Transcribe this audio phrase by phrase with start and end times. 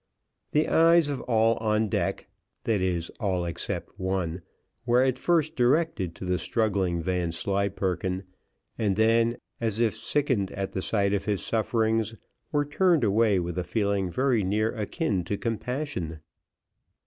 [0.49, 2.25] The eyes of all on deck
[2.63, 4.41] (that is all except one)
[4.83, 8.23] were at first directed to the struggling Vanslyperken,
[8.79, 12.15] and then, as if sickened at the sight of his sufferings,
[12.51, 16.19] were turned away with a feeling very near akin to compassion.